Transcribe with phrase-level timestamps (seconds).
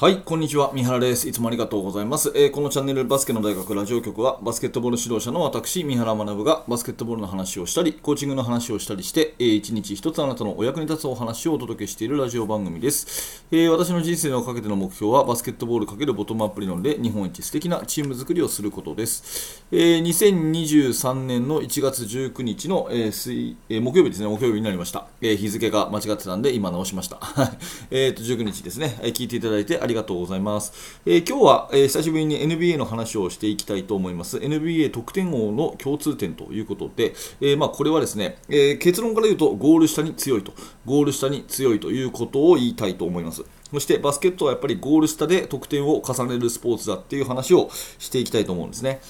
[0.00, 0.70] はい、こんにちは。
[0.74, 1.28] 三原です。
[1.28, 2.30] いつもありがとうございます。
[2.36, 13.44] えー、このチャンネルバスケの大学ラジオ局は、バスケットボール指導者の私、三原学がバスケットボールの話をしたり、コーチングの話をしたりして、えー、一日一つあなたのお役に立つお話をお届けしているラジオ番組です。
[13.50, 19.64] えー、私の人生をかけての目標は、バスケットボールかけるボトムアップ理論で日本一素敵なチーム作りをすることです。
[19.72, 25.08] え、2023年の1月19日の、え水え、木曜日ですね、木曜日になりました。
[25.20, 27.18] え、日付が間違ってたんで、今直しました。
[27.90, 31.02] えっと、19日ですね、え、聞いていただいてありがとうございます。。
[31.04, 34.36] えー、今日は、えー、久しぶりに NBA の話をしていきたいと思います。
[34.36, 40.52] NBA 得点王の共通点ということで、えー、まあ、これはですね、え結論から言うとゴール下に強いと、
[40.86, 43.44] ゴール下に強いということを言いたいと思います。
[43.72, 49.00] そしてバスケットはやっぱりゴール下で得点を重ねるスポーツだっていう話をしていきたいと思うんですね。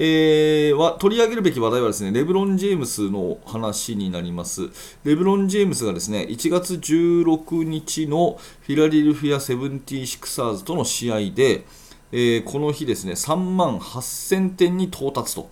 [0.00, 4.70] えー、は取り上げるべき話題はですねレブロン・ジェームスの話になります。
[5.02, 11.64] レブロン・ジェームスがですね1月16日のフィラデルフィア・セブンティーシクサーズとの試合で、
[12.12, 15.50] えー、この日ですね3万8000点に到達と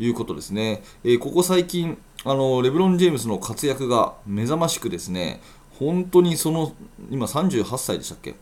[0.00, 0.82] いうことですね。
[1.04, 5.40] えー、ここ最近あのレブロン・ジェームスの活躍が目覚ましくですね
[5.78, 6.72] 本当にその
[7.10, 8.34] 今38歳でしたっけ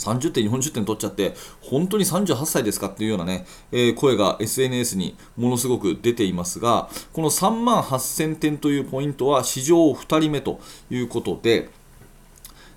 [0.00, 11.68] 30点、40点取っちゃって、本当に38歳ですかっていうようなね、えー、声が SNS にものすごく出ていますが、この3万8000点というポイントは史上2人目ということで、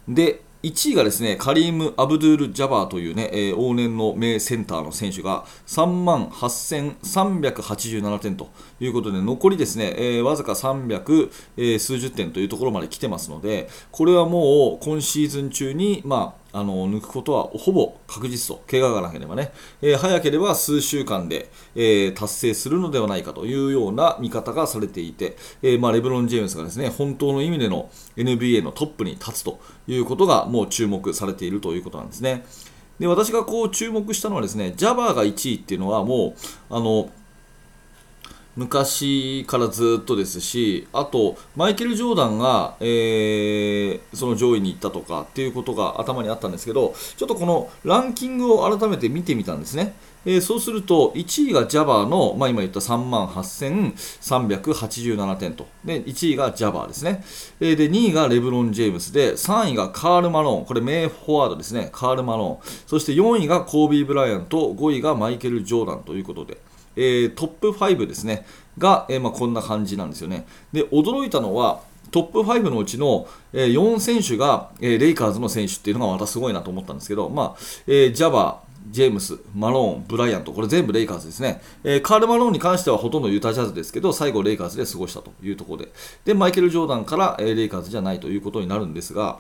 [0.08, 19.52] で、1位がですねカリーム・アブドゥール・ジャバーというね、えー、往年の名センターの選手が3万8387点ということで残りですね、えー、わずか300、えー、数十点というところまで来てますのでこれはもう今シーズン中に、まああの抜くことはほぼ確実と、怪我がなければね、
[19.82, 32.46] えー、早ければ数週間で、えー、達成するのではないかというような見方がされていて、えー、まあ、レブロン・ジェームスがですね本当の意味での NBA のトップに立つということがもう注目されているということなんですね。
[33.00, 36.36] で私がこう注目したのはですね、ジャバーが1位っていうのはも
[36.70, 37.10] う、あの
[38.56, 49.94] 昔からずっとですし、あと、マイケル・ジョーダンが、えー、その上位に行ったとかっていうことが頭にあったんですけど、ちょっとこのランキングを改めて見てみたんですね。
[50.26, 55.68] えー、そうすると、1位がジャバーの、まあ、今言った3万8387点と。
[55.84, 57.24] で、1位がジャバーですね。
[57.60, 60.66] えー、で、2位がレブロン・ジェームスで、3位がカール・マローン。
[60.66, 61.90] これ、名フォワードですね。
[61.92, 62.70] カール・マローン。
[62.88, 66.58] そして4位がコービー・ブライアント、5位がマイケル・ジョーダンということで。
[66.96, 68.46] えー、トップ5ですね、
[68.78, 70.46] が、えー、まあ、こんな感じなんですよね。
[70.72, 71.82] で、驚いたのは、
[72.14, 81.60] トップ5のうちの、え、4選手が、え、レイカーズの選手っていうのがまたすごいなと思ったんですけど、まあえー、ジャバー、ジェームス、マローン、ブライアント、これ全部レイカーズですね。
[81.84, 85.92] えー、カール・マローンに関してはほとんどユタジャズですけど、最後レイカーズで過ごしたというところで。
[86.24, 89.40] で、マイケル・ジョーダンから、え、レイカーズじゃないということになるんですが、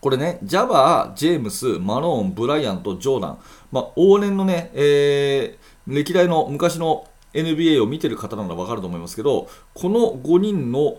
[0.00, 3.38] これね、ジャバー、ジェームス、マローン、ブライアント、ジョーダン、
[3.70, 10.98] まあ、往年のね、えー、歴代の昔の NBA を見てる方なら分かると思いますけどこの5人の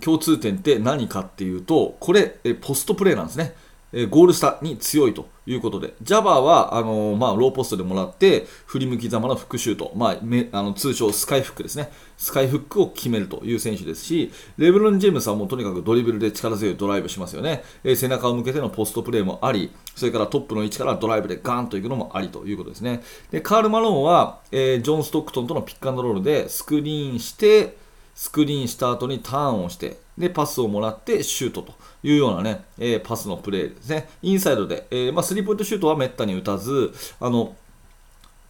[0.00, 3.54] 共通点って何かっていうとこれえポストプレーなんですね。
[3.92, 23.02] えゴール下に強いということで、ジャバーはあのー、まあ、ローポストでもらって、振り向きざまの復シュート、まあ、めあの通称スカイフックですね、スカイフックを決めるという選手ですし、レブロン・ジェームスはもうとにかくドリブルで力強いドライブしますよね、えー、背中を向けてのポストプレーもあり、それからトップの位置からドライブでガーンといくのもありということですね。
[23.32, 27.76] でカール・マローンは、えー、ジョン・ストックトンとのピックアンドロールでスクリーンして、
[28.20, 31.72] スクリーンした後にターンをして、で、パスをもらってシュートと
[32.02, 34.10] いうようなね、えー、パスのプレーですね。
[34.20, 37.56] インサイドで、えー、まあ、スリーポイントシュートはめったに打たず、あの、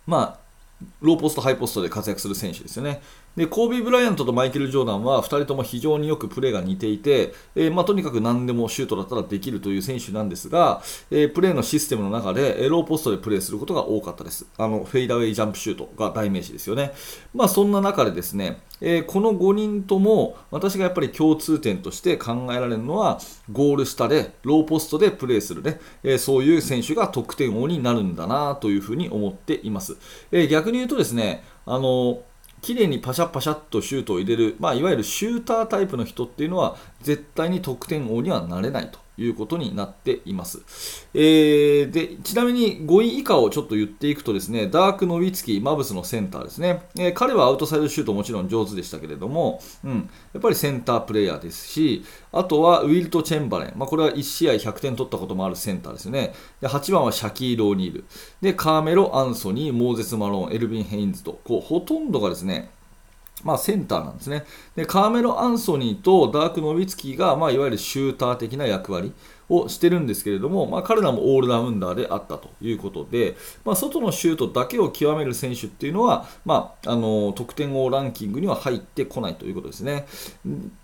[0.09, 3.01] まあ、ローポスト、ハイポストで活躍する選手ですよね。
[3.41, 14.45] でコービー・ブライアントとマイケル・ジョーダンは2人とも非常によくプレーが似ていて、えー、まあ、とにかく何でもシュートだったらできるという選手なんですが、えー、プレーのシステムの中で、ローポストでプレーすることが多かったです。
[14.59, 16.93] あのフェイダーウェイジャンプシュートが代名詞ですよね、
[17.33, 23.21] まあ、そんな中でですね、えー、この5人とも私がやっぱり共通点として考えられるのは
[23.51, 29.97] ゴール下でローポストでプレーするね、えそういう選手が得点王になるんだなというふうに思っています、
[30.31, 32.23] え逆に言うとですねあの
[32.63, 41.07] 綺麗にパシャパシャっとシュートを入れる、まあ、いわゆるシュータータイプの人っていうのは絶対に得点王にはなれないということになっています。
[41.15, 58.05] えー、でちなみに5位以下をちょっと言っていくとですね、ダーク・ノビツキー、マブスのセンターですね、えー、彼はアウトサイドシュートもちろん上手でしたけれども、うん、やっぱりセンタープレーヤーですし、あとはウィルト・チェンバレン、まあ、これは1試合100点取ったこともあるセンターですね、で8番はシャキーロ・オニール、
[58.41, 62.71] でカーメロ・アンソニー、モーゼス・マローン、エルビン・ヘインズと、こうほとんどがですね、
[63.45, 64.45] まあ、センターなんですね。
[64.77, 69.13] で、カーメロ・アンソニーとダーク・ノビツキーが、まあ、いわゆるシューター的な役割
[69.51, 80.07] をしてるんですけれども、まあ、彼らもオールラウンダーであったということで、まあ、外のシュートだけを極める選手っていうのは、まあ、あの得点王ランキングには入ってこないということですね。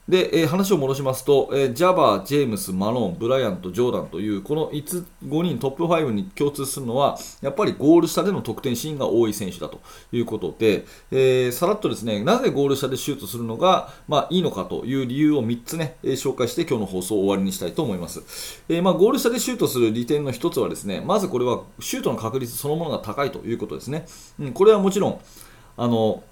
[0.08, 9.80] で、えー、話を戻しますと、えー、ジャバー、ジェームス、マローン、ブライアント、ジョーダンというこの5人トップ5に共通するのはやっぱりゴール下での得点シーンが多い選手だと
[10.12, 24.06] いうことで、えー、さらっとですねなぜゴール下でシュートするのが、まあ、いいのかという理由を3つね、紹介して今日の放送を終わりにしたいと思います、えまあ、ゴール下でシュートする利点の1つはですねまずこれはシュートの確率そのものが高いということですね、
[24.38, 25.20] うん、これはもちろん
[25.76, 26.22] あの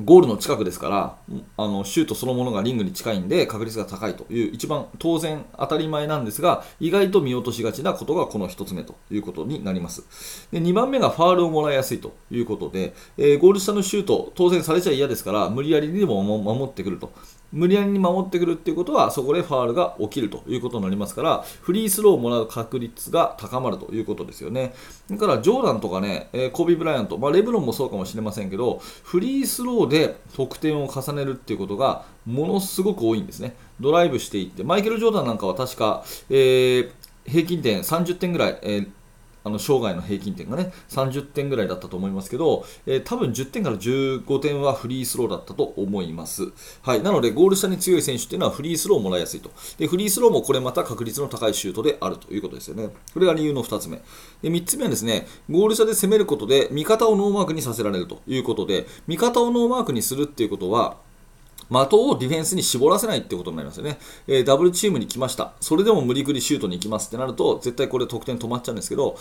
[0.00, 1.16] ゴールの近くですから
[1.58, 10.48] あのシュートそのものがリングに近いんで確率が高いという一番当然当たり前なんですが意外と見落としがちなことがこの1つ目ということになります。
[10.50, 17.12] で2番目がファールをもらいやすいということで、えー、ゴール下のシュート当然されちゃ嫌ですから無理やりでも守ってくると。
[17.52, 24.74] 無理やりに守ってくるっていうことはそこでファールが起きるということになりますからフリースローをもらう確率が高まるということですよね。
[25.10, 33.54] だからジョーダンとかね、え、コービー・ブライアント、まあ、レブロンもそうかもしれませんけどフリースローで得点を重ねるっていうことがものすごく多いんですね。
[33.80, 34.64] ドライブしていって。
[34.64, 36.90] マイケル・ジョーダンなんかは確か、えー、
[37.26, 38.90] 平均点30点ぐらい、えー
[39.44, 46.52] あの生涯の平均点がね30点ぐらいだったと思いますけど、えー、多分10点から15点はフリースローだったと思います、
[46.82, 49.50] はい、なのでゴール下に強い選手っていうのはフリースローをもらいやすいと。
[49.78, 52.88] でフリースローもこれまた確率の高いシュートであるということですよね。
[53.12, 54.02] これが理由の2つ目。
[54.42, 60.96] で3つ目はですねゴール下で攻めることで味方をノーマークにさせられるということで味方をノーマークにするっていうことは
[61.70, 69.16] 的をディフェンスに絞らせないってことになりますよね、えー、ダブルチームに来ました、それでも無理くりシュートに行きますってなると、絶対これ得点止まっちゃうんですけど、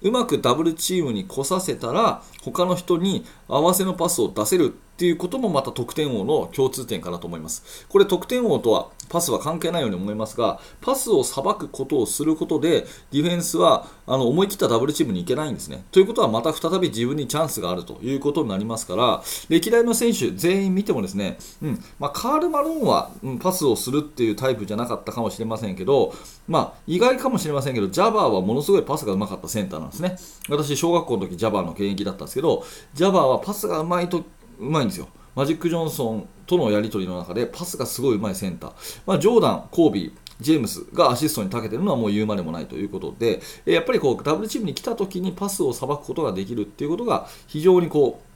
[0.00, 7.86] うまくダブルチームに来させたら、他の人に合わせのパスを出せるっていうこともまた得点王の共通点かなと思います。
[7.88, 15.84] これ得点王とはパスは関係ないように思いますが、パスをさばくことをすることで、ディフェンスはあの思い切ったダブルチームに行けないんですね。
[15.92, 26.12] ということはまた再び自分にチャンスがあるということになりますから、歴代の選手全員見てもですね、うんまあ、カール・マローンは、うん、パスをするっていうタイプじゃなかったかもしれませんけど、
[26.48, 30.16] まあ、意外かもしれませんけど、ジャバーはものすごいパスがうまかったセンターなんですね。
[30.48, 32.64] 私、小学校の時ジャバーの現役だったんですけど、
[32.94, 34.24] ジャバーはパスがうまいと
[34.58, 35.08] うまいんですよ。
[35.34, 38.72] マジック・ジョンソンとのやり取りの中でパスがすごいうまいセンター、
[39.06, 48.28] まあ、ジョーダン、コービー、ジェームスがアシストに長けてるのはもう言うまでもないということで、やっぱりこうダブルチームに来た時にパスをさばくことができるっていうことが非常にこう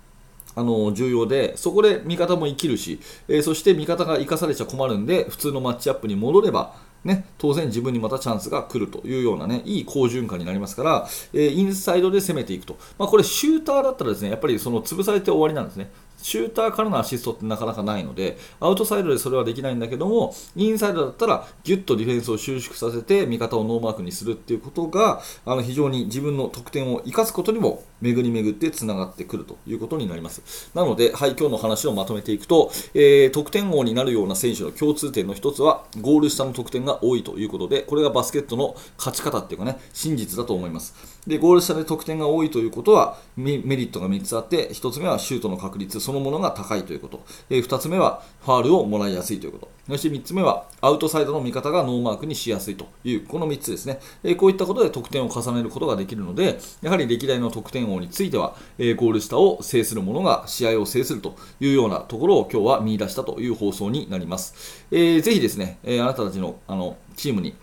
[0.54, 12.76] あの重要で、そこで味方も生きるし、え、そして味方が生かされちゃ困るんで、普通のマッチアップに戻れば、ね、当然自分にまたチャンスが来るというようなね、いい好循環になりますから、えー、インサイドで攻めていくと。
[12.98, 15.90] まあ、これシューターだったらですね、やっぱりその潰されて終わりなんですね。
[16.22, 30.70] シューターからのアシストってなかなかないので、アウトサイドでそれはできないんだけども、インサイドだったらギュッとディフェンスを収縮させて、味方をノーマークにするっていうことが、あの非常に自分の得点を生かすことにも巡り巡ってつながってくるということになります。
[30.74, 40.94] なので、はい、今日の話をまとめていくと、えー、得点王になるような選手の共通点の一つは、ゴール下の得点が多いということで、これがバスケットの勝ち方っていうかね、真実だと思います。
[41.26, 64.86] で、ゴール下で得点が多いということは、メリットが3つあって、1つ目はシュートの確率のものが高いということ、えー、2つ目はファールをもらいやすいということ、そして3つ目はアウトサイドの味方がノーマークにしやすいという、この3つですね、えー、こういったことで得点を重ねることができるので、やはり歴代の得点王については、えー、ゴール下を制する者が試合を制するというようなところを今日は見出したという放送になります。
[64.90, 67.54] えー、ぜひですね、えあなたたちのあのチームに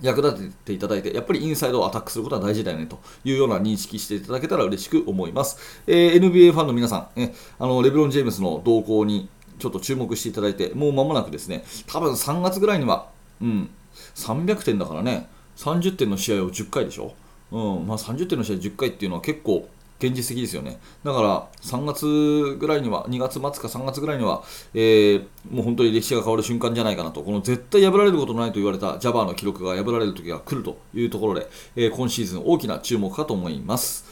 [0.00, 5.82] 役立てていただいて、やっぱりインサイドをアタックすることは大事だよねというような認識していただけたら嬉しく思います。
[5.86, 9.28] えー、NBA ファンの皆さん、えあのレブロン・ジェームスの動向に
[9.58, 13.08] ちょっと注目していただいて、もう間もなくですね、多分3月ぐらいには、
[13.40, 13.70] うん、
[14.14, 17.14] 300点だからね、30点の試合を10回でしょ？
[17.50, 20.78] うんまあ、30点の試合10回っていうのは結構現実的ですよね。
[21.04, 34.06] だから3月ぐらいには、2月末か3月ぐらいには、えー、もう本当に歴史が変わる瞬間じゃないかなと、この絶対破られることのないと言われたジャバーの記録が破られる時が来るというところで、えー、今シーズン大きな注目かと思います。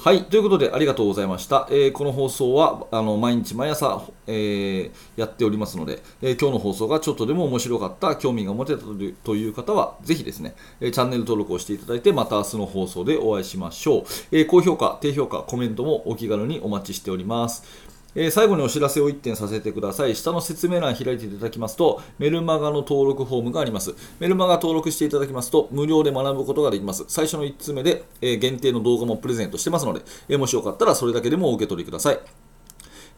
[0.00, 0.22] はい。
[0.26, 1.66] ということで、ありがとうございました。
[1.72, 8.84] えー、この放送は、あの、毎日毎朝、えー、やっておりますので、えー、今日の放送がちょっとでも面白かった、興味が持てた
[9.24, 14.04] という方は、ぜひですね、えチャンネル登録をしていただいて、また明日の放送でお会いしましょう。
[14.30, 17.64] え高評価、低評価、コメントもお気軽にお待ちしております。
[18.14, 20.16] え、最後にお知らせを1点させてください。
[20.16, 23.94] 下の説明欄開いていただきますと、メルマガの登録フォームがあります。
[24.18, 27.04] メルマガ登録していただきますと、無料で学ぶことができます。
[27.08, 32.47] 最初の1つ目で、え、限定の動画もプレゼントしてますので、え、もしよかったらそれだけでもお受け取りください。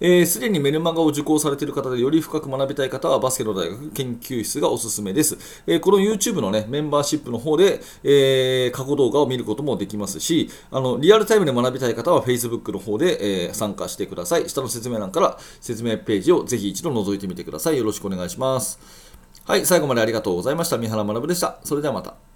[0.01, 5.37] えーすでにメルマガを受講されている方でより深く学びたい方はバスケの大学研究室がおすすめです。
[5.67, 14.49] えーこの YouTube のね、メンバーシップの方で、えー過去動画を見ることもできますし、あの、リアルタイムで学びたい方は Facebook の方で、えー参加してください。
[14.49, 17.79] 下の説明欄から説明ページをぜひ一度覗いてみてください。
[17.79, 18.79] よろしくお願いします。
[19.45, 20.79] はい、最後までありがとうございました。
[20.79, 21.59] 三原学でした。
[21.65, 22.30] それではまた。